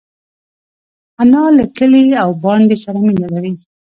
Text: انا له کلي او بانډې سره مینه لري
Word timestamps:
انا 1.21 1.41
له 1.57 1.65
کلي 1.77 2.05
او 2.23 2.29
بانډې 2.43 2.77
سره 2.83 2.97
مینه 3.05 3.27
لري 3.33 3.53